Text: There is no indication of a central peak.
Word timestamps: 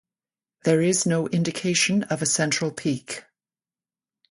There 0.63 0.81
is 0.81 1.05
no 1.05 1.27
indication 1.27 2.01
of 2.05 2.23
a 2.23 2.25
central 2.25 2.71
peak. 2.71 3.23